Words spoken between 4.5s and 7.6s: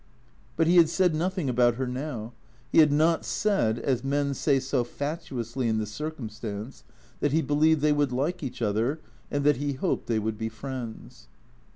so fatuously in this circumstance, that he